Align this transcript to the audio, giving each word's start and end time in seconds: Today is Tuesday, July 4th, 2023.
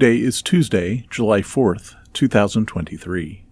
Today 0.00 0.22
is 0.22 0.40
Tuesday, 0.40 1.04
July 1.10 1.42
4th, 1.42 1.94
2023. 2.14 3.44